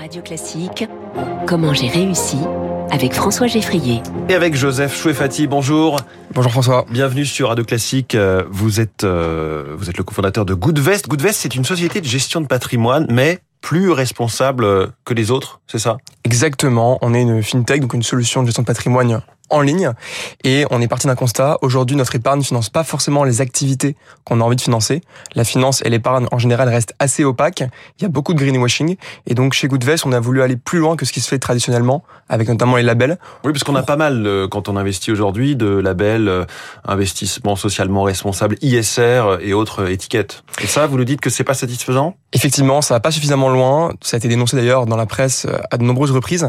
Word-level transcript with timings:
Radio 0.00 0.22
Classique, 0.22 0.88
comment 1.46 1.74
j'ai 1.74 1.88
réussi 1.88 2.38
avec 2.90 3.12
François 3.12 3.48
Geffrier. 3.48 4.00
Et 4.30 4.34
avec 4.34 4.54
Joseph 4.54 4.96
Chouefati, 4.96 5.46
bonjour. 5.46 6.00
Bonjour 6.32 6.50
François. 6.50 6.86
Bienvenue 6.90 7.26
sur 7.26 7.50
Radio 7.50 7.66
Classique. 7.66 8.14
Euh, 8.14 8.42
vous 8.48 8.80
êtes, 8.80 9.04
euh, 9.04 9.74
vous 9.76 9.90
êtes 9.90 9.98
le 9.98 10.02
cofondateur 10.02 10.46
de 10.46 10.54
Goodvest. 10.54 11.06
Goodvest, 11.06 11.38
c'est 11.38 11.54
une 11.54 11.66
société 11.66 12.00
de 12.00 12.06
gestion 12.06 12.40
de 12.40 12.46
patrimoine, 12.46 13.06
mais 13.10 13.40
plus 13.60 13.90
responsable 13.90 14.90
que 15.04 15.12
les 15.12 15.30
autres, 15.30 15.60
c'est 15.66 15.78
ça? 15.78 15.98
Exactement. 16.24 16.98
On 17.02 17.12
est 17.12 17.20
une 17.20 17.42
fintech, 17.42 17.82
donc 17.82 17.92
une 17.92 18.02
solution 18.02 18.40
de 18.40 18.46
gestion 18.46 18.62
de 18.62 18.68
patrimoine 18.68 19.20
en 19.50 19.60
ligne. 19.60 19.92
Et 20.44 20.64
on 20.70 20.80
est 20.80 20.88
parti 20.88 21.06
d'un 21.06 21.14
constat. 21.14 21.58
Aujourd'hui, 21.62 21.96
notre 21.96 22.14
épargne 22.14 22.38
ne 22.38 22.44
finance 22.44 22.70
pas 22.70 22.84
forcément 22.84 23.24
les 23.24 23.40
activités 23.40 23.96
qu'on 24.24 24.40
a 24.40 24.44
envie 24.44 24.56
de 24.56 24.60
financer. 24.60 25.02
La 25.34 25.44
finance 25.44 25.82
et 25.84 25.90
l'épargne, 25.90 26.26
en 26.32 26.38
général, 26.38 26.68
restent 26.68 26.94
assez 26.98 27.24
opaques. 27.24 27.62
Il 27.98 28.02
y 28.02 28.04
a 28.04 28.08
beaucoup 28.08 28.32
de 28.34 28.38
greenwashing. 28.38 28.96
Et 29.26 29.34
donc, 29.34 29.52
chez 29.52 29.68
Goodvest, 29.68 30.06
on 30.06 30.12
a 30.12 30.20
voulu 30.20 30.42
aller 30.42 30.56
plus 30.56 30.78
loin 30.78 30.96
que 30.96 31.04
ce 31.04 31.12
qui 31.12 31.20
se 31.20 31.28
fait 31.28 31.38
traditionnellement, 31.38 32.04
avec 32.28 32.48
notamment 32.48 32.76
les 32.76 32.82
labels. 32.82 33.18
Oui, 33.44 33.52
parce 33.52 33.64
qu'on 33.64 33.74
a 33.74 33.82
pas 33.82 33.96
mal, 33.96 34.26
euh, 34.26 34.48
quand 34.48 34.68
on 34.68 34.76
investit 34.76 35.10
aujourd'hui, 35.10 35.56
de 35.56 35.66
labels 35.66 36.28
euh, 36.28 36.44
investissement 36.84 37.56
socialement 37.56 38.02
responsable, 38.02 38.56
ISR 38.62 39.38
et 39.40 39.52
autres 39.52 39.90
étiquettes. 39.90 40.44
Et 40.62 40.66
ça, 40.66 40.86
vous 40.86 40.96
nous 40.96 41.04
dites 41.04 41.20
que 41.20 41.30
c'est 41.30 41.44
pas 41.44 41.54
satisfaisant? 41.54 42.16
Effectivement, 42.32 42.82
ça 42.82 42.94
va 42.94 43.00
pas 43.00 43.10
suffisamment 43.10 43.48
loin. 43.48 43.92
Ça 44.00 44.16
a 44.16 44.18
été 44.18 44.28
dénoncé 44.28 44.56
d'ailleurs 44.56 44.86
dans 44.86 44.96
la 44.96 45.06
presse 45.06 45.46
euh, 45.46 45.58
à 45.70 45.76
de 45.76 45.82
nombreuses 45.82 46.12
reprises. 46.12 46.48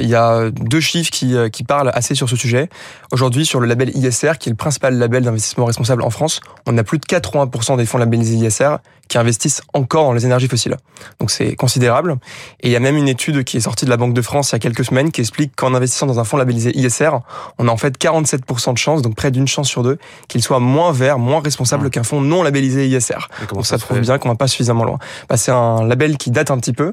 il 0.00 0.08
y 0.08 0.14
a 0.14 0.50
deux 0.50 0.80
chiffres 0.80 1.10
qui, 1.10 1.34
qui 1.52 1.64
parlent 1.64 1.90
assez 1.94 2.14
sur 2.14 2.28
ce 2.30 2.36
sujet. 2.36 2.68
Aujourd'hui, 3.12 3.44
sur 3.44 3.60
le 3.60 3.66
label 3.66 3.96
ISR, 3.96 4.32
qui 4.38 4.48
est 4.48 4.52
le 4.52 4.56
principal 4.56 4.96
label 4.96 5.24
d'investissement 5.24 5.64
responsable 5.64 6.02
en 6.02 6.10
France, 6.10 6.40
on 6.66 6.76
a 6.78 6.84
plus 6.84 6.98
de 6.98 7.04
80% 7.04 7.76
des 7.76 7.86
fonds 7.86 7.98
labellisés 7.98 8.36
ISR 8.36 8.76
qui 9.10 9.18
investissent 9.18 9.60
encore 9.74 10.04
dans 10.04 10.12
les 10.12 10.24
énergies 10.24 10.46
fossiles. 10.46 10.76
Donc 11.18 11.32
c'est 11.32 11.56
considérable. 11.56 12.16
Et 12.60 12.68
il 12.68 12.70
y 12.70 12.76
a 12.76 12.80
même 12.80 12.96
une 12.96 13.08
étude 13.08 13.42
qui 13.42 13.56
est 13.56 13.60
sortie 13.60 13.84
de 13.84 13.90
la 13.90 13.96
Banque 13.96 14.14
de 14.14 14.22
France 14.22 14.50
il 14.50 14.52
y 14.52 14.56
a 14.56 14.58
quelques 14.60 14.84
semaines 14.84 15.10
qui 15.10 15.20
explique 15.20 15.56
qu'en 15.56 15.74
investissant 15.74 16.06
dans 16.06 16.20
un 16.20 16.24
fonds 16.24 16.36
labellisé 16.36 16.70
ISR, 16.78 17.10
on 17.58 17.66
a 17.66 17.72
en 17.72 17.76
fait 17.76 17.98
47% 17.98 18.72
de 18.72 18.78
chances, 18.78 19.02
donc 19.02 19.16
près 19.16 19.32
d'une 19.32 19.48
chance 19.48 19.68
sur 19.68 19.82
deux, 19.82 19.98
qu'il 20.28 20.42
soit 20.42 20.60
moins 20.60 20.92
vert, 20.92 21.18
moins 21.18 21.40
responsable 21.40 21.88
mmh. 21.88 21.90
qu'un 21.90 22.02
fonds 22.04 22.20
non 22.20 22.44
labellisé 22.44 22.86
ISR. 22.86 23.28
Donc 23.52 23.66
ça, 23.66 23.78
prouve 23.78 23.98
bien 23.98 24.18
qu'on 24.18 24.28
va 24.28 24.36
pas 24.36 24.46
suffisamment 24.46 24.84
loin. 24.84 24.98
Bah, 25.28 25.36
c'est 25.36 25.50
un 25.50 25.84
label 25.84 26.16
qui 26.16 26.30
date 26.30 26.52
un 26.52 26.58
petit 26.58 26.72
peu 26.72 26.92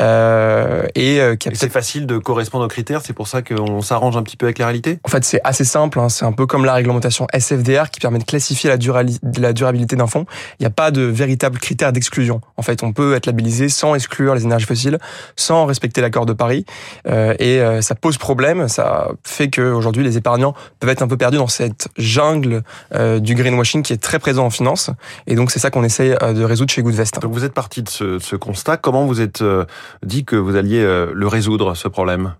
euh, 0.00 0.86
et 0.94 1.20
euh, 1.20 1.34
qui 1.34 1.48
a 1.48 1.52
C'est 1.54 1.72
facile 1.72 2.06
de 2.06 2.18
correspondre 2.18 2.64
aux 2.64 2.68
critères, 2.68 3.00
c'est 3.04 3.12
pour 3.12 3.26
ça 3.26 3.42
qu'on 3.42 3.82
s'arrange 3.82 4.16
un 4.16 4.22
petit 4.22 4.36
peu 4.36 4.46
avec 4.46 4.58
la 4.58 4.66
réalité 4.66 4.75
En 5.04 5.08
fait, 5.08 5.24
c'est 5.24 5.40
assez 5.44 5.64
simple. 5.64 5.98
Hein. 6.00 6.08
C'est 6.08 6.24
un 6.24 6.32
peu 6.32 6.46
comme 6.46 6.64
la 6.64 6.74
réglementation 6.74 7.26
SFDR 7.32 7.90
qui 7.90 8.00
permet 8.00 8.18
de 8.18 8.24
classifier 8.24 8.70
la, 8.70 9.02
la 9.38 9.52
durabilité 9.52 9.96
d'un 9.96 10.06
fonds. 10.06 10.26
Il 10.58 10.62
n'y 10.62 10.66
a 10.66 10.70
pas 10.70 10.90
de 10.90 11.02
véritable 11.02 11.58
critères 11.58 11.92
d'exclusion. 11.92 12.40
En 12.56 12.62
fait, 12.62 12.82
on 12.82 12.92
peut 12.92 13.14
être 13.14 13.26
labellisé 13.26 13.68
sans 13.68 13.94
exclure 13.94 14.34
les 14.34 14.44
énergies 14.44 14.66
fossiles, 14.66 14.98
sans 15.36 15.66
respecter 15.66 16.00
l'accord 16.00 16.26
de 16.26 16.32
Paris, 16.32 16.64
euh, 17.08 17.34
et 17.38 17.60
euh, 17.60 17.80
ça 17.82 17.94
pose 17.94 18.18
problème. 18.18 18.68
Ça 18.68 19.08
fait 19.24 19.50
qu'aujourd'hui, 19.50 20.02
les 20.02 20.16
épargnants 20.16 20.54
peuvent 20.80 20.90
être 20.90 21.02
un 21.02 21.08
peu 21.08 21.16
perdus 21.16 21.38
dans 21.38 21.48
cette 21.48 21.88
jungle 21.96 22.62
euh, 22.94 23.18
du 23.18 23.34
greenwashing 23.34 23.82
qui 23.82 23.92
est 23.92 24.02
très 24.02 24.18
présent 24.18 24.46
en 24.46 24.50
finance. 24.50 24.90
Et 25.26 25.34
donc, 25.34 25.50
c'est 25.50 25.58
ça 25.58 25.70
qu'on 25.70 25.84
essaye 25.84 26.10
de 26.10 26.44
résoudre 26.44 26.70
chez 26.70 26.82
Goodvest. 26.82 27.20
Donc, 27.20 27.32
vous 27.32 27.44
êtes 27.44 27.54
parti 27.54 27.82
de 27.82 27.88
ce, 27.88 28.18
ce 28.18 28.36
constat. 28.36 28.76
Comment 28.76 29.06
vous 29.06 29.20
êtes 29.20 29.42
dit 30.02 30.24
que 30.24 30.36
vous 30.36 30.56
alliez 30.56 30.82
le 30.82 31.26
résoudre, 31.26 31.74
ce 31.74 31.88
problème? 31.88 32.34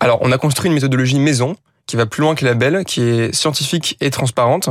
Alors, 0.00 0.18
on 0.22 0.32
a 0.32 0.38
construit 0.38 0.68
une 0.68 0.74
méthodologie 0.74 1.18
maison 1.18 1.56
qui 1.90 1.96
va 1.96 2.06
plus 2.06 2.22
loin 2.22 2.34
que 2.34 2.44
la 2.44 2.54
belle, 2.54 2.84
qui 2.84 3.02
est 3.02 3.34
scientifique 3.34 3.96
et 4.00 4.10
transparente. 4.10 4.70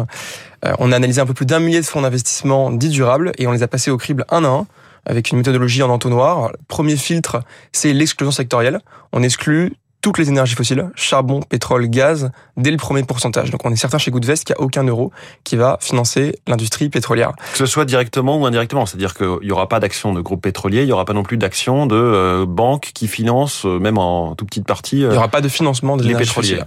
Euh, 0.66 0.73
on 0.80 0.92
a 0.92 0.95
analysé 0.95 1.20
un 1.20 1.25
peu 1.25 1.34
plus 1.34 1.45
d'un 1.45 1.59
millier 1.59 1.81
de 1.81 1.86
fonds 1.86 2.02
d'investissement 2.02 2.72
dits 2.72 2.89
durables 2.89 3.34
et 3.38 3.45
on 3.45 3.52
les 3.52 3.62
a 3.62 3.67
passés 3.67 3.92
au 3.92 3.98
crible 3.98 4.25
un 4.30 4.45
à 4.45 4.48
un 4.48 4.67
avec 5.06 5.31
une 5.31 5.38
méthodologie 5.38 5.84
en 5.84 5.90
entonnoir. 5.90 6.52
premier 6.67 6.95
filtre, 6.95 7.42
c'est 7.72 7.94
l'exclusion 7.94 8.31
sectorielle. 8.31 8.80
On 9.12 9.23
exclut 9.23 9.73
toutes 10.02 10.17
les 10.17 10.30
énergies 10.30 10.55
fossiles, 10.55 10.89
charbon, 10.95 11.42
pétrole, 11.42 11.88
gaz, 11.88 12.31
dès 12.58 12.72
le 12.72 12.78
premier 12.78 13.03
pourcentage. 13.03 13.52
Donc 13.52 13.66
on 13.66 13.72
est 13.72 13.75
certain 13.75 13.97
chez 13.97 14.11
Goodvest 14.11 14.45
qu'il 14.45 14.56
n'y 14.58 14.61
a 14.61 14.66
aucun 14.66 14.83
euro 14.83 15.11
qui 15.44 15.56
va 15.56 15.78
financer 15.81 16.40
l'industrie 16.47 16.90
pétrolière. 16.90 17.34
Que 17.51 17.57
ce 17.57 17.66
soit 17.66 17.85
directement 17.85 18.38
ou 18.38 18.46
indirectement, 18.46 18.85
c'est-à-dire 18.85 19.13
qu'il 19.13 19.40
n'y 19.44 19.51
aura 19.51 19.68
pas 19.68 19.79
d'action 19.79 20.13
de 20.13 20.22
groupe 20.22 20.41
pétrolier, 20.41 20.81
il 20.81 20.85
n'y 20.85 20.91
aura 20.91 21.06
pas 21.06 21.13
non 21.13 21.24
plus 21.24 21.38
d'action 21.38 21.85
de 21.85 21.96
euh, 21.96 22.46
banques 22.46 22.91
qui 22.94 23.07
financent, 23.07 23.66
euh, 23.66 23.79
même 23.79 23.97
en 23.97 24.35
toute 24.35 24.47
petite 24.50 24.68
partie, 24.68 25.00
il 25.00 25.09
n'y 25.09 25.18
aura 25.18 25.28
pas 25.28 25.41
de 25.41 25.50
financement 25.50 25.97
des 25.97 26.16
pétroliers. 26.16 26.62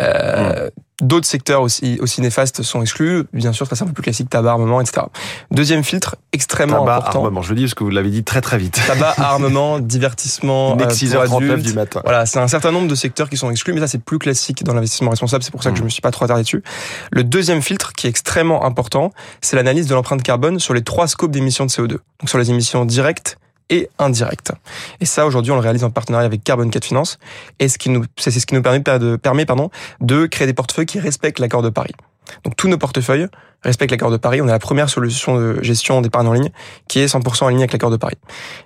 Euh, 0.00 0.66
hmm. 0.66 0.70
D'autres 1.02 1.26
secteurs 1.26 1.62
aussi, 1.62 1.98
aussi 2.00 2.20
néfastes 2.20 2.62
sont 2.62 2.80
exclus. 2.80 3.24
Bien 3.32 3.52
sûr, 3.52 3.66
ça 3.66 3.76
c'est 3.76 3.84
un 3.84 3.88
peu 3.88 3.92
plus 3.92 4.02
classique, 4.02 4.30
tabac, 4.30 4.52
armement, 4.52 4.80
etc. 4.80 5.02
Deuxième 5.50 5.84
filtre, 5.84 6.16
extrêmement 6.32 6.80
tabac, 6.80 6.96
important. 6.96 7.24
Armement, 7.24 7.42
je 7.42 7.50
le 7.50 7.56
dis 7.56 7.62
parce 7.62 7.74
que 7.74 7.84
vous 7.84 7.90
l'avez 7.90 8.10
dit 8.10 8.24
très 8.24 8.40
très 8.40 8.56
vite. 8.56 8.80
Tabac, 8.86 9.14
armement, 9.18 9.78
divertissement, 9.78 10.78
euh, 10.80 10.86
6h39 10.86 11.60
du 11.60 11.74
matin. 11.74 12.00
Voilà, 12.04 12.24
c'est 12.24 12.38
un 12.38 12.48
certain 12.48 12.72
nombre 12.72 12.88
de 12.88 12.94
secteurs 12.94 13.28
qui 13.28 13.36
sont 13.36 13.50
exclus, 13.50 13.74
mais 13.74 13.80
ça 13.80 13.88
c'est 13.88 14.02
plus 14.02 14.18
classique 14.18 14.64
dans 14.64 14.74
l'investissement 14.74 15.10
responsable, 15.10 15.42
c'est 15.42 15.50
pour 15.50 15.62
ça 15.62 15.70
que 15.70 15.76
je 15.76 15.82
je 15.82 15.82
hmm. 15.82 15.86
me 15.86 15.90
suis 15.90 16.02
pas 16.02 16.12
trop 16.12 16.24
attardé 16.24 16.44
dessus. 16.44 16.62
Le 17.10 17.24
deuxième 17.24 17.60
filtre, 17.60 17.92
qui 17.92 18.06
est 18.06 18.10
extrêmement 18.10 18.64
important, 18.64 19.12
c'est 19.40 19.56
l'analyse 19.56 19.88
de 19.88 19.94
l'empreinte 19.94 20.22
carbone 20.22 20.58
sur 20.60 20.74
les 20.74 20.82
trois 20.82 21.08
scopes 21.08 21.32
d'émissions 21.32 21.66
de 21.66 21.70
CO2. 21.70 21.88
Donc 21.88 22.28
sur 22.28 22.38
les 22.38 22.50
émissions 22.50 22.84
directes, 22.84 23.36
et 23.70 23.88
indirect. 23.98 24.52
Et 25.00 25.06
ça, 25.06 25.26
aujourd'hui, 25.26 25.52
on 25.52 25.56
le 25.56 25.60
réalise 25.60 25.84
en 25.84 25.90
partenariat 25.90 26.26
avec 26.26 26.44
Carbon 26.44 26.68
4 26.68 26.84
Finance. 26.84 27.18
Et 27.58 27.68
c'est 27.68 27.74
ce 28.30 28.46
qui 28.46 28.54
nous 28.54 28.62
permet 28.62 28.80
de, 28.80 29.16
permet, 29.16 29.46
pardon, 29.46 29.70
de 30.00 30.26
créer 30.26 30.46
des 30.46 30.54
portefeuilles 30.54 30.86
qui 30.86 31.00
respectent 31.00 31.38
l'accord 31.38 31.62
de 31.62 31.70
Paris. 31.70 31.94
Donc 32.44 32.56
tous 32.56 32.68
nos 32.68 32.78
portefeuilles 32.78 33.26
respectent 33.62 33.90
l'accord 33.90 34.10
de 34.10 34.16
Paris. 34.16 34.40
On 34.40 34.48
est 34.48 34.52
la 34.52 34.58
première 34.58 34.88
solution 34.88 35.36
de 35.36 35.62
gestion 35.62 36.00
d'épargne 36.00 36.26
en 36.26 36.32
ligne 36.32 36.50
qui 36.88 37.00
est 37.00 37.06
100% 37.06 37.44
en 37.44 37.48
ligne 37.48 37.58
avec 37.58 37.72
l'accord 37.72 37.90
de 37.90 37.96
Paris. 37.96 38.16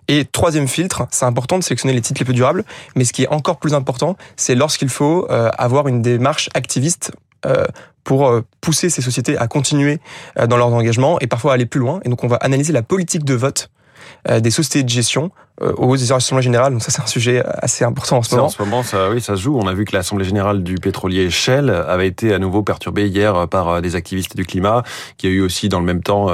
Et 0.08 0.24
troisième 0.24 0.68
filtre, 0.68 1.06
c'est 1.10 1.24
important 1.24 1.58
de 1.58 1.64
sélectionner 1.64 1.94
les 1.94 2.00
titres 2.00 2.20
les 2.20 2.24
plus 2.24 2.34
durables, 2.34 2.64
mais 2.94 3.04
ce 3.04 3.12
qui 3.12 3.24
est 3.24 3.28
encore 3.28 3.58
plus 3.58 3.74
important, 3.74 4.16
c'est 4.36 4.54
lorsqu'il 4.54 4.88
faut 4.88 5.26
euh, 5.30 5.50
avoir 5.58 5.88
une 5.88 6.02
démarche 6.02 6.48
activiste 6.54 7.12
euh, 7.44 7.66
pour 8.04 8.28
euh, 8.28 8.42
pousser 8.60 8.88
ces 8.88 9.02
sociétés 9.02 9.36
à 9.36 9.48
continuer 9.48 10.00
dans 10.48 10.56
leurs 10.56 10.72
engagements 10.72 11.18
et 11.20 11.26
parfois 11.26 11.52
aller 11.54 11.66
plus 11.66 11.80
loin. 11.80 12.00
Et 12.04 12.08
donc 12.08 12.24
on 12.24 12.28
va 12.28 12.36
analyser 12.36 12.72
la 12.72 12.82
politique 12.82 13.24
de 13.24 13.34
vote 13.34 13.68
euh, 13.68 13.85
des 14.28 14.50
sociétés 14.50 14.82
de 14.82 14.88
gestion 14.88 15.30
euh, 15.62 15.72
aux 15.78 16.12
assemblées 16.12 16.42
générales. 16.42 16.74
Donc 16.74 16.82
ça, 16.82 16.90
c'est 16.90 17.00
un 17.00 17.06
sujet 17.06 17.42
assez 17.46 17.82
important 17.82 18.18
en 18.18 18.22
ce 18.22 18.34
moment. 18.34 18.48
En 18.48 18.50
ce 18.50 18.62
moment, 18.62 18.82
ça, 18.82 19.08
oui, 19.08 19.22
ça 19.22 19.36
se 19.36 19.40
joue. 19.40 19.58
On 19.58 19.66
a 19.66 19.72
vu 19.72 19.86
que 19.86 19.96
l'assemblée 19.96 20.26
générale 20.26 20.62
du 20.62 20.74
pétrolier 20.74 21.30
Shell 21.30 21.70
avait 21.70 22.08
été 22.08 22.34
à 22.34 22.38
nouveau 22.38 22.62
perturbée 22.62 23.06
hier 23.06 23.48
par 23.48 23.68
euh, 23.68 23.80
des 23.80 23.96
activistes 23.96 24.36
du 24.36 24.44
climat, 24.44 24.82
qui 25.16 25.28
a 25.28 25.30
eu 25.30 25.40
aussi 25.40 25.70
dans 25.70 25.80
le 25.80 25.86
même 25.86 26.02
temps 26.02 26.28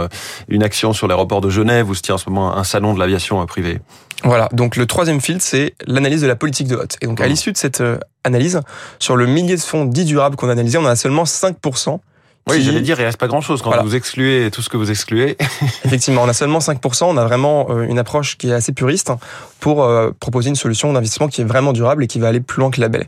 une 0.49 0.65
action 0.65 0.93
sur 0.93 1.07
l'aéroport 1.07 1.41
de 1.41 1.51
Genève 1.51 1.89
où 1.89 1.95
se 1.95 2.03
tient 2.03 2.17
en 2.17 2.19
ce 2.19 2.29
moment 2.29 2.57
un 2.57 2.65
salon 2.65 2.95
de 2.95 2.99
l'aviation 2.99 3.47
privée. 3.47 3.79
Voilà, 4.25 4.49
donc 4.53 4.75
le 4.75 4.87
troisième 4.87 5.21
filtre, 5.21 5.45
c'est 5.45 5.75
l'analyse 5.87 6.23
de 6.23 6.27
la 6.27 6.35
politique 6.35 6.67
de 6.67 6.75
vote. 6.75 6.97
Et 7.01 7.07
donc 7.07 7.21
à 7.21 7.27
mmh. 7.27 7.29
l'issue 7.29 7.53
de 7.53 7.57
cette 7.57 7.83
analyse, 8.25 8.61
sur 8.99 9.15
le 9.15 9.27
millier 9.27 9.55
de 9.55 9.61
fonds 9.61 9.85
dits 9.85 10.05
durables 10.05 10.35
qu'on 10.35 10.49
a 10.49 10.53
analysé, 10.53 10.79
on 10.79 10.87
a 10.87 10.97
seulement 10.97 11.25
5% 11.25 12.01
oui, 12.49 12.63
j'allais 12.63 12.81
dire, 12.81 12.99
il 12.99 13.05
reste 13.05 13.19
pas 13.19 13.29
grand-chose 13.29 13.63
quand 13.63 13.83
vous 13.83 13.95
excluez 13.95 14.51
tout 14.51 14.63
ce 14.63 14.69
que 14.69 14.77
vous 14.77 14.91
excluez. 14.91 15.37
Effectivement, 15.85 16.23
on 16.23 16.29
a 16.29 16.33
seulement 16.33 16.59
5%, 16.59 17.05
on 17.05 17.17
a 17.17 17.25
vraiment 17.25 17.69
euh, 17.71 17.83
une 17.83 17.99
approche 17.99 18.37
qui 18.37 18.49
est 18.49 18.53
assez 18.53 18.73
puriste 18.73 19.13
pour 19.61 19.85
euh, 19.85 20.11
proposer 20.19 20.49
une 20.49 20.57
solution 20.57 20.93
d'investissement 20.93 21.29
qui 21.29 21.41
est 21.41 21.45
vraiment 21.45 21.73
durable 21.73 22.03
et 22.03 22.07
qui 22.09 22.19
va 22.19 22.29
aller 22.29 22.41
plus 22.41 22.61
loin 22.61 22.71
que 22.71 22.81
la 22.81 22.89
belle. 22.89 23.07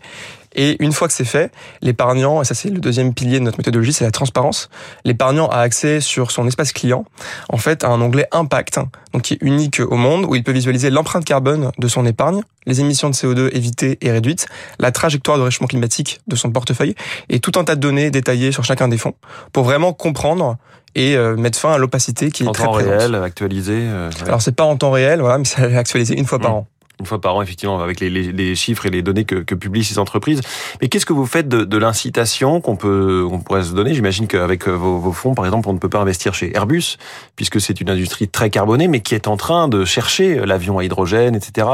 Et 0.54 0.82
une 0.82 0.92
fois 0.92 1.08
que 1.08 1.14
c'est 1.14 1.24
fait, 1.24 1.52
l'épargnant, 1.82 2.42
et 2.42 2.44
ça 2.44 2.54
c'est 2.54 2.70
le 2.70 2.78
deuxième 2.78 3.14
pilier 3.14 3.38
de 3.38 3.44
notre 3.44 3.58
méthodologie, 3.58 3.92
c'est 3.92 4.04
la 4.04 4.10
transparence. 4.10 4.68
L'épargnant 5.04 5.48
a 5.48 5.58
accès 5.58 6.00
sur 6.00 6.30
son 6.30 6.46
espace 6.46 6.72
client, 6.72 7.04
en 7.48 7.56
fait, 7.56 7.84
à 7.84 7.88
un 7.88 8.00
onglet 8.00 8.26
Impact, 8.32 8.80
donc 9.12 9.22
qui 9.22 9.34
est 9.34 9.38
unique 9.42 9.80
au 9.80 9.96
monde, 9.96 10.24
où 10.26 10.34
il 10.34 10.44
peut 10.44 10.52
visualiser 10.52 10.90
l'empreinte 10.90 11.24
carbone 11.24 11.70
de 11.78 11.88
son 11.88 12.06
épargne, 12.06 12.42
les 12.66 12.80
émissions 12.80 13.10
de 13.10 13.14
CO2 13.14 13.50
évitées 13.54 13.98
et 14.00 14.10
réduites, 14.10 14.46
la 14.78 14.92
trajectoire 14.92 15.38
de 15.38 15.42
réchauffement 15.42 15.66
climatique 15.66 16.20
de 16.26 16.36
son 16.36 16.50
portefeuille, 16.50 16.94
et 17.28 17.40
tout 17.40 17.52
un 17.56 17.64
tas 17.64 17.74
de 17.74 17.80
données 17.80 18.10
détaillées 18.10 18.52
sur 18.52 18.64
chacun 18.64 18.88
des 18.88 18.98
fonds, 18.98 19.14
pour 19.52 19.64
vraiment 19.64 19.92
comprendre 19.92 20.56
et 20.94 21.16
euh, 21.16 21.36
mettre 21.36 21.58
fin 21.58 21.72
à 21.72 21.78
l'opacité 21.78 22.30
qui 22.30 22.44
est 22.44 22.52
très 22.52 22.68
présente. 22.68 22.92
En 22.92 22.96
temps 22.96 22.98
réel, 22.98 23.14
actualisé. 23.16 23.74
Euh, 23.74 24.10
Alors 24.26 24.42
c'est 24.42 24.54
pas 24.54 24.64
en 24.64 24.76
temps 24.76 24.92
réel, 24.92 25.20
voilà, 25.20 25.38
mais 25.38 25.44
c'est 25.44 25.76
actualisé 25.76 26.16
une 26.16 26.26
fois 26.26 26.38
par 26.38 26.52
mmh. 26.52 26.54
an 26.54 26.66
une 27.00 27.06
fois 27.06 27.20
par 27.20 27.36
an, 27.36 27.42
effectivement, 27.42 27.80
avec 27.80 28.00
les, 28.00 28.54
chiffres 28.54 28.86
et 28.86 28.90
les 28.90 29.02
données 29.02 29.24
que, 29.24 29.54
publient 29.54 29.84
ces 29.84 29.98
entreprises. 29.98 30.40
Mais 30.80 30.88
qu'est-ce 30.88 31.06
que 31.06 31.12
vous 31.12 31.26
faites 31.26 31.48
de, 31.48 31.78
l'incitation 31.78 32.60
qu'on 32.60 32.76
peut, 32.76 33.26
on 33.28 33.40
pourrait 33.40 33.64
se 33.64 33.72
donner? 33.72 33.94
J'imagine 33.94 34.26
qu'avec 34.26 34.68
euh, 34.68 34.72
vos, 34.72 35.12
fonds, 35.12 35.34
par 35.34 35.44
exemple, 35.44 35.68
on 35.68 35.72
ne 35.72 35.78
peut 35.78 35.88
pas 35.88 35.98
investir 35.98 36.34
chez 36.34 36.54
Airbus, 36.54 36.96
puisque 37.36 37.60
c'est 37.60 37.80
une 37.80 37.90
industrie 37.90 38.28
très 38.28 38.48
carbonée, 38.48 38.88
mais 38.88 39.00
qui 39.00 39.14
est 39.14 39.26
en 39.26 39.36
train 39.36 39.68
de 39.68 39.84
chercher 39.84 40.46
l'avion 40.46 40.78
à 40.78 40.84
hydrogène, 40.84 41.34
etc. 41.34 41.66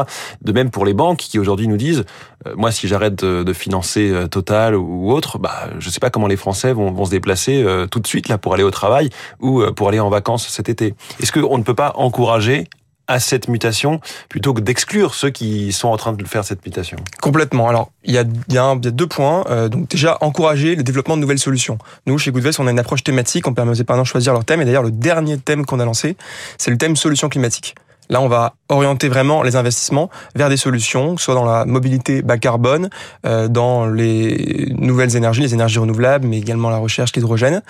De 0.43 0.53
même 0.53 0.71
pour 0.71 0.85
les 0.85 0.95
banques 0.95 1.19
qui 1.19 1.39
aujourd'hui 1.39 1.69
nous 1.69 1.77
disent, 1.77 2.05
euh, 2.47 2.55
moi, 2.57 2.73
si 2.73 2.89
j'arrête 2.89 3.23
de, 3.23 3.53
financer 3.53 4.11
euh, 4.11 4.27
Total 4.27 4.75
ou 4.75 5.13
autre, 5.13 5.39
bah, 5.39 5.69
je 5.79 5.87
ne 5.87 5.93
sais 5.93 6.01
pas 6.01 6.11
comment 6.11 6.29
les 6.29 6.37
Français 6.37 6.73
vont 6.73 7.05
se 7.05 7.11
déplacer 7.11 7.65
tout 7.91 8.01
de 8.01 8.07
suite 8.07 8.29
là 8.29 8.39
pour 8.39 8.55
aller 8.55 8.63
au 8.63 8.71
travail 8.71 9.11
ou 9.41 9.63
pour 9.73 9.89
aller 9.89 10.01
en 10.01 10.09
vacances 10.09 10.49
cet 10.49 10.69
été. 10.69 10.95
Est-ce 11.21 11.33
qu'on 11.33 11.59
ne 11.59 11.63
peut 11.63 11.75
pas 11.75 11.93
encourager 11.97 12.69
à 13.11 13.19
cette 13.19 13.49
mutation 13.49 14.01
plutôt 14.29 14.55
que 14.55 14.61
d'exclure 14.61 15.15
ceux 15.15 15.31
qui 15.31 15.73
sont 15.73 15.89
en 15.89 15.97
train 15.97 16.13
de 16.13 16.25
faire 16.25 16.45
cette 16.45 16.65
mutation 16.65 16.97
Complètement. 17.21 17.69
Alors, 17.69 17.91
il 18.05 18.15
y 18.15 18.19
a, 18.19 18.25
il 18.49 18.55
y 18.55 18.59
a, 18.59 18.75
deux 18.77 19.09
points. 19.09 19.45
Euh, 19.51 19.69
donc 19.69 19.89
déjà, 19.89 20.17
encourager 20.21 20.77
le 20.77 20.85
développement 20.85 21.17
de 21.17 21.21
nouvelles 21.21 21.41
solutions. 21.41 21.79
Nous, 22.07 22.17
chez 22.19 22.31
Goodvest, 22.31 22.61
on 22.61 22.69
a 22.69 22.71
une 22.71 22.79
approche 22.79 23.03
thématique, 23.03 23.49
on 23.49 23.53
permet 23.53 23.73
aux 23.73 23.75
épargnants 23.75 24.05
de 24.05 24.09
choisir 24.09 24.33
leur 24.33 24.45
thème. 24.45 24.63
Et 24.63 24.65
d'ailleurs, 24.65 24.85
le 24.85 24.93
dernier 24.93 25.39
thème 25.39 25.67
qu'on 25.67 25.81
a 25.81 25.85
lancé, 25.85 26.17
c'est 26.57 26.71
le 26.71 26.79
thème 26.79 26.95
solution 26.95 27.29
climatique. 27.29 27.75
Là, 28.11 28.21
on 28.21 28.29
va 28.29 28.55
orienter 28.69 29.09
vraiment 29.09 29.43
les 29.43 29.55
investissements 29.55 30.11
vers 30.35 30.49
des 30.49 30.57
solutions, 30.57 31.17
soit 31.17 31.35
dans 31.35 31.45
la 31.45 31.65
mobilité 31.65 32.23
bas 32.23 32.39
carbone, 32.39 32.91
euh, 33.25 33.47
dans 33.47 33.87
les 33.87 34.73
nouvelles 34.77 35.17
énergies, 35.17 35.43
les 35.43 35.55
énergies 35.55 35.79
renouvelables, 35.79 36.27
mais 36.27 36.39
également 36.39 36.71
la 36.71 36.79
recherche, 36.79 37.13
l'hydrogène, 37.15 37.63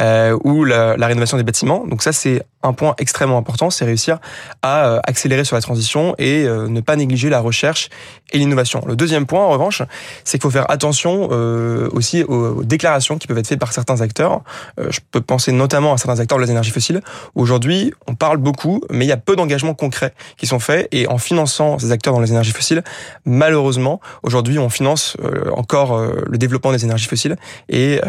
euh, 0.00 0.36
ou 0.42 0.64
la, 0.64 0.96
la, 0.96 1.06
rénovation 1.06 1.36
des 1.36 1.44
bâtiments. 1.44 1.86
Donc 1.86 2.02
ça, 2.02 2.12
c'est 2.12 2.42
un 2.64 2.72
point 2.72 2.94
extrêmement 2.98 3.38
important, 3.38 3.70
c'est 3.70 3.84
réussir 3.84 4.18
à 4.62 4.86
euh, 4.86 5.00
accélérer 5.04 5.44
sur 5.44 5.54
la 5.54 5.62
transition 5.62 6.14
et 6.18 6.44
euh, 6.44 6.66
ne 6.66 6.80
pas 6.80 6.96
négliger 6.96 7.28
la 7.28 7.40
recherche 7.40 7.90
et 8.32 8.38
l'innovation. 8.38 8.82
Le 8.86 8.96
deuxième 8.96 9.26
point, 9.26 9.44
en 9.44 9.50
revanche, 9.50 9.82
c'est 10.24 10.38
qu'il 10.38 10.42
faut 10.42 10.50
faire 10.50 10.70
attention 10.70 11.28
euh, 11.30 11.88
aussi 11.92 12.24
aux, 12.24 12.64
déclarations 12.64 13.18
qui 13.18 13.26
peuvent 13.26 13.38
être 13.38 13.46
faites 13.46 13.60
par 13.60 13.72
certains 13.72 14.00
acteurs. 14.00 14.42
je 14.78 15.00
peux 15.10 15.20
penser 15.20 15.52
notamment 15.52 15.92
à 15.92 15.98
certains 15.98 16.18
acteurs 16.18 16.38
de 16.38 16.44
les 16.44 16.50
énergies 16.50 16.70
fossiles. 16.70 17.02
Aujourd'hui, 17.34 17.92
on 18.06 18.14
parle 18.14 18.38
beaucoup, 18.38 18.82
mais 18.90 19.04
il 19.04 19.08
y 19.08 19.12
a 19.12 19.16
peu 19.16 19.36
d'engagements 19.36 19.74
concrets 19.74 20.14
qui 20.36 20.46
sont 20.46 20.58
faits. 20.58 20.88
Et 20.92 21.06
en 21.06 21.18
finançant 21.18 21.78
ces 21.78 21.92
acteurs 21.92 22.14
dans 22.14 22.20
les 22.20 22.30
énergies 22.30 22.52
fossiles, 22.52 22.82
malheureusement, 23.26 24.00
aujourd'hui, 24.22 24.58
on 24.58 24.70
finance 24.70 25.16
encore 25.52 25.98
le 25.98 26.38
développement 26.38 26.72
des 26.72 26.84
énergies 26.84 27.06
fossiles 27.06 27.36
et, 27.68 28.00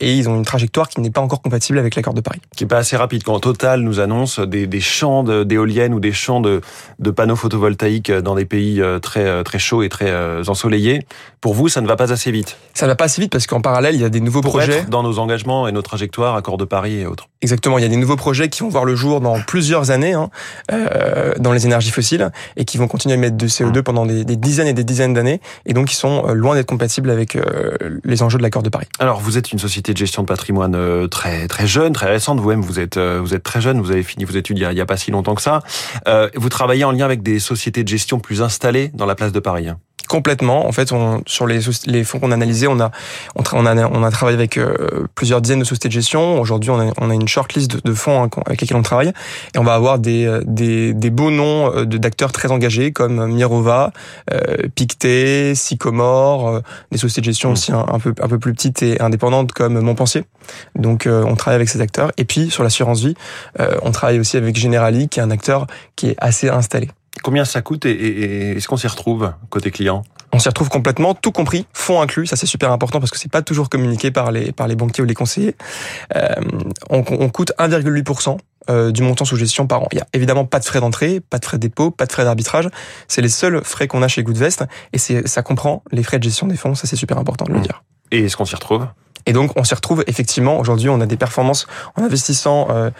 ils 0.00 0.28
ont 0.28 0.36
une 0.36 0.44
trajectoire 0.44 0.88
qui 0.88 1.00
n'est 1.00 1.10
pas 1.10 1.20
encore 1.20 1.42
compatible 1.42 1.78
avec 1.78 1.94
l'accord 1.94 2.14
de 2.14 2.20
Paris. 2.20 2.40
Qui 2.56 2.64
n'est 2.64 2.68
pas 2.68 2.78
assez 2.78 2.96
rapide. 2.96 3.22
Quand 3.22 3.38
Total 3.40 3.82
nous 3.90 4.00
annonce 4.00 4.38
des, 4.38 4.66
des 4.66 4.80
champs 4.80 5.24
d'éoliennes 5.24 5.94
ou 5.94 6.00
des 6.00 6.12
champs 6.12 6.40
de, 6.40 6.60
de, 6.98 7.10
panneaux 7.10 7.36
photovoltaïques 7.36 8.12
dans 8.12 8.36
des 8.36 8.44
pays 8.44 8.80
euh, 8.80 9.00
très 9.00 9.26
euh, 9.26 9.42
très 9.42 9.58
chauds 9.58 9.82
et 9.82 9.88
très 9.88 10.10
euh, 10.10 10.44
ensoleillés. 10.46 11.06
Pour 11.40 11.54
vous, 11.54 11.68
ça 11.68 11.80
ne 11.80 11.88
va 11.88 11.96
pas 11.96 12.12
assez 12.12 12.30
vite. 12.30 12.56
Ça 12.74 12.86
ne 12.86 12.92
va 12.92 12.96
pas 12.96 13.04
assez 13.04 13.20
vite 13.20 13.32
parce 13.32 13.46
qu'en 13.46 13.60
parallèle, 13.60 13.94
il 13.94 14.00
y 14.00 14.04
a 14.04 14.08
des 14.08 14.20
nouveaux 14.20 14.42
Pour 14.42 14.52
projets 14.52 14.78
être 14.78 14.90
dans 14.90 15.02
nos 15.02 15.18
engagements 15.18 15.66
et 15.66 15.72
nos 15.72 15.82
trajectoires, 15.82 16.36
accord 16.36 16.56
de 16.56 16.64
Paris 16.64 17.00
et 17.00 17.06
autres. 17.06 17.28
Exactement, 17.42 17.78
il 17.78 17.82
y 17.82 17.86
a 17.86 17.88
des 17.88 17.96
nouveaux 17.96 18.16
projets 18.16 18.50
qui 18.50 18.60
vont 18.60 18.68
voir 18.68 18.84
le 18.84 18.94
jour 18.94 19.22
dans 19.22 19.40
plusieurs 19.40 19.90
années 19.90 20.12
hein, 20.12 20.28
euh, 20.70 21.32
dans 21.38 21.52
les 21.52 21.64
énergies 21.64 21.90
fossiles 21.90 22.30
et 22.56 22.66
qui 22.66 22.76
vont 22.76 22.86
continuer 22.86 23.14
à 23.14 23.16
émettre 23.16 23.38
de 23.38 23.48
CO2 23.48 23.78
mmh. 23.78 23.82
pendant 23.82 24.04
des, 24.04 24.26
des, 24.26 24.36
dizaines 24.36 24.66
et 24.66 24.74
des 24.74 24.84
dizaines 24.84 25.14
d'années 25.14 25.40
et 25.64 25.72
donc 25.72 25.90
ils 25.90 25.96
sont 25.96 26.26
loin 26.34 26.54
d'être 26.54 26.66
compatibles 26.66 27.08
avec 27.08 27.36
euh, 27.36 27.72
les 28.04 28.22
enjeux 28.22 28.36
de 28.36 28.42
l'accord 28.42 28.62
de 28.62 28.68
Paris. 28.68 28.88
Alors 28.98 29.20
vous 29.20 29.38
êtes 29.38 29.52
une 29.52 29.58
société 29.58 29.94
de 29.94 29.98
gestion 29.98 30.20
de 30.20 30.26
patrimoine 30.26 31.08
très 31.08 31.48
très 31.48 31.66
jeune, 31.66 31.94
très 31.94 32.10
récente. 32.10 32.40
Vous-même 32.40 32.60
vous 32.60 32.78
êtes 32.78 32.98
vous 32.98 33.32
êtes 33.32 33.42
très 33.42 33.62
jeune. 33.62 33.79
Vous 33.80 33.90
avez 33.90 34.02
fini 34.02 34.24
vos 34.24 34.34
études 34.34 34.58
il 34.58 34.62
y 34.62 34.80
a, 34.80 34.86
pas 34.86 34.96
si 34.96 35.10
longtemps 35.10 35.34
que 35.34 35.42
ça. 35.42 35.62
Euh, 36.06 36.28
vous 36.34 36.48
travaillez 36.48 36.84
en 36.84 36.92
lien 36.92 37.04
avec 37.04 37.22
des 37.22 37.38
sociétés 37.38 37.82
de 37.82 37.88
gestion 37.88 38.20
plus 38.20 38.42
installées 38.42 38.88
dans 38.94 39.06
la 39.06 39.14
place 39.14 39.32
de 39.32 39.40
Paris. 39.40 39.68
Hein 39.68 39.78
complètement. 40.10 40.66
En 40.66 40.72
fait, 40.72 40.90
on, 40.90 41.22
sur 41.24 41.46
les, 41.46 41.60
les 41.86 42.02
fonds 42.02 42.18
qu'on 42.18 42.32
a 42.32 42.34
analysés, 42.34 42.66
on 42.66 42.80
a, 42.80 42.90
on, 43.36 43.44
on, 43.52 43.64
a, 43.64 43.86
on 43.86 44.02
a 44.02 44.10
travaillé 44.10 44.36
avec 44.36 44.58
euh, 44.58 45.06
plusieurs 45.14 45.40
dizaines 45.40 45.60
de 45.60 45.64
sociétés 45.64 45.88
de 45.88 45.92
gestion. 45.92 46.40
Aujourd'hui, 46.40 46.70
on 46.70 46.80
a, 46.80 46.92
on 46.98 47.10
a 47.10 47.14
une 47.14 47.28
short 47.28 47.54
list 47.54 47.70
de, 47.70 47.80
de 47.82 47.94
fonds 47.94 48.24
hein, 48.24 48.28
avec 48.46 48.60
lesquels 48.60 48.76
on 48.76 48.82
travaille. 48.82 49.12
Et 49.54 49.58
on 49.58 49.62
va 49.62 49.74
avoir 49.74 50.00
des, 50.00 50.26
euh, 50.26 50.42
des, 50.44 50.94
des 50.94 51.10
beaux 51.10 51.30
noms 51.30 51.72
euh, 51.72 51.84
d'acteurs 51.84 52.32
très 52.32 52.50
engagés 52.50 52.90
comme 52.90 53.24
Mirova, 53.28 53.92
euh, 54.32 54.66
Pictet, 54.74 55.54
Sycomore, 55.54 56.60
des 56.90 56.98
sociétés 56.98 57.20
de 57.20 57.26
gestion 57.26 57.50
mmh. 57.50 57.52
aussi 57.52 57.72
un, 57.72 57.86
un, 57.88 57.98
peu, 58.00 58.12
un 58.20 58.28
peu 58.28 58.40
plus 58.40 58.52
petites 58.52 58.82
et 58.82 59.00
indépendantes 59.00 59.52
comme 59.52 59.78
Montpensier. 59.78 60.24
Donc, 60.74 61.06
on 61.06 61.36
travaille 61.36 61.56
avec 61.56 61.68
ces 61.68 61.80
acteurs. 61.80 62.10
Et 62.16 62.24
puis, 62.24 62.50
sur 62.50 62.64
l'assurance 62.64 63.00
vie, 63.00 63.14
on 63.82 63.92
travaille 63.92 64.18
aussi 64.18 64.36
avec 64.36 64.58
Generali, 64.58 65.08
qui 65.08 65.20
est 65.20 65.22
un 65.22 65.30
acteur 65.30 65.66
qui 65.94 66.08
est 66.08 66.16
assez 66.18 66.48
installé. 66.48 66.88
Combien 67.22 67.44
ça 67.44 67.60
coûte 67.60 67.86
et, 67.86 68.52
est-ce 68.52 68.68
qu'on 68.68 68.76
s'y 68.76 68.86
retrouve 68.86 69.32
côté 69.48 69.70
client? 69.70 70.04
On 70.32 70.38
s'y 70.38 70.48
retrouve 70.48 70.68
complètement, 70.68 71.14
tout 71.14 71.32
compris, 71.32 71.66
fonds 71.72 72.00
inclus. 72.00 72.26
Ça 72.26 72.36
c'est 72.36 72.46
super 72.46 72.70
important 72.70 73.00
parce 73.00 73.10
que 73.10 73.18
c'est 73.18 73.30
pas 73.30 73.42
toujours 73.42 73.68
communiqué 73.68 74.10
par 74.10 74.30
les 74.30 74.52
par 74.52 74.68
les 74.68 74.76
banquiers 74.76 75.02
ou 75.02 75.06
les 75.06 75.14
conseillers. 75.14 75.56
Euh, 76.14 76.28
on, 76.88 76.98
on, 76.98 77.28
coûte 77.28 77.52
1,8% 77.58 78.38
euh, 78.70 78.92
du 78.92 79.02
montant 79.02 79.24
sous 79.24 79.36
gestion 79.36 79.66
par 79.66 79.82
an. 79.82 79.88
Il 79.92 79.98
y 79.98 80.00
a 80.00 80.06
évidemment 80.12 80.44
pas 80.44 80.60
de 80.60 80.64
frais 80.64 80.80
d'entrée, 80.80 81.20
pas 81.20 81.38
de 81.38 81.44
frais 81.44 81.56
de 81.56 81.62
dépôt, 81.62 81.90
pas 81.90 82.06
de 82.06 82.12
frais 82.12 82.24
d'arbitrage. 82.24 82.68
C'est 83.08 83.22
les 83.22 83.28
seuls 83.28 83.62
frais 83.64 83.88
qu'on 83.88 84.02
a 84.02 84.08
chez 84.08 84.22
Goodvest 84.22 84.64
et 84.92 84.98
c'est 84.98 85.26
ça 85.26 85.42
comprend 85.42 85.82
les 85.90 86.04
frais 86.04 86.18
de 86.18 86.24
gestion 86.24 86.46
des 86.46 86.56
fonds. 86.56 86.76
Ça 86.76 86.86
c'est 86.86 86.96
super 86.96 87.18
important 87.18 87.44
de 87.46 87.52
le 87.52 87.58
mmh. 87.58 87.62
dire. 87.62 87.82
Et 88.12 88.24
est-ce 88.24 88.36
qu'on 88.36 88.44
s'y 88.44 88.54
retrouve? 88.54 88.86
Et 89.26 89.32
donc, 89.32 89.52
on 89.56 89.64
s'y 89.64 89.74
retrouve 89.74 90.02
effectivement. 90.06 90.58
Aujourd'hui, 90.58 90.88
on 90.88 91.00
a 91.00 91.06
des 91.06 91.16
performances 91.16 91.66
en 91.96 92.02
investissant 92.02 92.68
euh, 92.70 92.90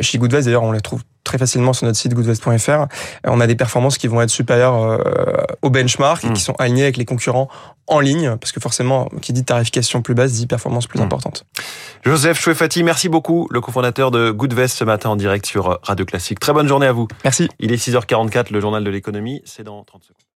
chez 0.00 0.18
Goodvest. 0.18 0.46
D'ailleurs, 0.46 0.62
on 0.62 0.72
les 0.72 0.80
trouve 0.80 1.02
très 1.28 1.38
facilement 1.38 1.74
sur 1.74 1.86
notre 1.86 1.98
site 1.98 2.14
goodvest.fr. 2.14 2.86
On 3.24 3.40
a 3.40 3.46
des 3.46 3.54
performances 3.54 3.98
qui 3.98 4.08
vont 4.08 4.22
être 4.22 4.30
supérieures 4.30 4.82
euh, 4.82 4.98
au 5.60 5.68
benchmark 5.68 6.24
et 6.24 6.28
qui 6.28 6.32
hmm. 6.32 6.36
sont 6.36 6.54
alignées 6.58 6.84
avec 6.84 6.96
les 6.96 7.04
concurrents 7.04 7.48
en 7.86 8.00
ligne, 8.00 8.36
parce 8.36 8.52
que 8.52 8.60
forcément, 8.60 9.08
qui 9.20 9.32
dit 9.32 9.44
tarification 9.44 10.02
plus 10.02 10.14
basse 10.14 10.32
dit 10.32 10.46
performance 10.46 10.86
plus 10.86 10.98
hmm. 10.98 11.04
importante. 11.04 11.44
Joseph 12.02 12.40
Chouefati, 12.40 12.82
merci 12.82 13.08
beaucoup, 13.08 13.46
le 13.50 13.60
cofondateur 13.60 14.10
de 14.10 14.30
Goodvest 14.30 14.76
ce 14.76 14.84
matin 14.84 15.10
en 15.10 15.16
direct 15.16 15.44
sur 15.44 15.78
Radio 15.82 16.06
Classique. 16.06 16.40
Très 16.40 16.54
bonne 16.54 16.68
journée 16.68 16.86
à 16.86 16.92
vous. 16.92 17.08
Merci. 17.24 17.48
Il 17.58 17.72
est 17.72 17.76
6h44, 17.76 18.52
le 18.52 18.60
journal 18.60 18.82
de 18.82 18.90
l'économie, 18.90 19.42
c'est 19.44 19.64
dans 19.64 19.84
30 19.84 20.02
secondes. 20.04 20.27